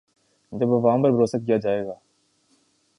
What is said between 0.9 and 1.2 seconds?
پر